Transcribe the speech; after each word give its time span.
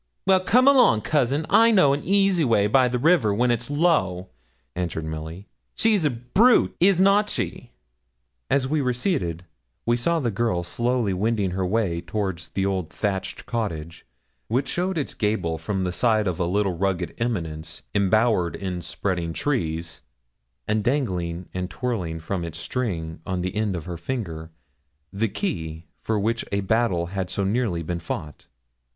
'Well, 0.25 0.39
come 0.39 0.67
along, 0.67 1.01
cousin, 1.01 1.45
I 1.47 1.69
know 1.69 1.93
an 1.93 2.01
easy 2.03 2.43
way 2.43 2.65
by 2.65 2.87
the 2.87 2.97
river, 2.97 3.35
when 3.35 3.51
it's 3.51 3.69
low,' 3.69 4.29
answered 4.75 5.05
Milly. 5.05 5.47
'She's 5.75 6.03
a 6.03 6.09
brute 6.09 6.75
is 6.79 6.99
not 6.99 7.29
she?' 7.29 7.69
As 8.49 8.67
we 8.67 8.81
receded, 8.81 9.45
we 9.85 9.95
saw 9.95 10.19
the 10.19 10.31
girl 10.31 10.63
slowly 10.63 11.13
wending 11.13 11.51
her 11.51 11.63
way 11.63 12.01
towards 12.01 12.49
the 12.49 12.65
old 12.65 12.89
thatched 12.89 13.45
cottage, 13.45 14.03
which 14.47 14.67
showed 14.69 14.97
its 14.97 15.13
gable 15.13 15.59
from 15.59 15.83
the 15.83 15.91
side 15.91 16.25
of 16.25 16.39
a 16.39 16.45
little 16.45 16.75
rugged 16.75 17.13
eminence 17.19 17.83
embowered 17.93 18.55
in 18.55 18.81
spreading 18.81 19.33
trees, 19.33 20.01
and 20.67 20.83
dangling 20.83 21.47
and 21.53 21.69
twirling 21.69 22.19
from 22.19 22.43
its 22.43 22.57
string 22.57 23.19
on 23.23 23.41
the 23.41 23.55
end 23.55 23.75
of 23.75 23.85
her 23.85 23.97
finger 23.97 24.49
the 25.13 25.29
key 25.29 25.85
for 25.99 26.19
which 26.19 26.43
a 26.51 26.61
battle 26.61 27.05
had 27.13 27.29
so 27.29 27.43
nearly 27.43 27.83
been 27.83 27.99
fought. 27.99 28.47